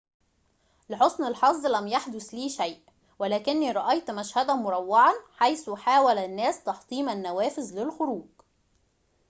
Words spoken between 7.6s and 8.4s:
للخروج